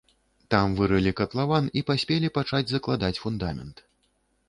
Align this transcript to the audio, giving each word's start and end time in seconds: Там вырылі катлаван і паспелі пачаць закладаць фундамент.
Там 0.55 0.73
вырылі 0.79 1.13
катлаван 1.19 1.69
і 1.81 1.85
паспелі 1.91 2.35
пачаць 2.41 2.65
закладаць 2.75 3.15
фундамент. 3.25 3.89